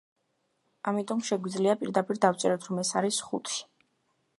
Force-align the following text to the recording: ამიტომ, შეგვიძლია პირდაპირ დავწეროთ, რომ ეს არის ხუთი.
ამიტომ, 0.91 1.21
შეგვიძლია 1.27 1.77
პირდაპირ 1.83 2.23
დავწეროთ, 2.27 2.69
რომ 2.71 2.85
ეს 2.87 2.95
არის 3.03 3.25
ხუთი. 3.29 3.65